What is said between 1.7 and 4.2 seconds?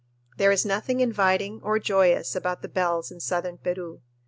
joyous about the bells in southern Peru.